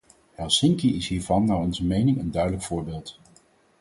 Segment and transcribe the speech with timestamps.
[0.33, 3.19] Helsinki is hiervan naar onze mening een duidelijk voorbeeld.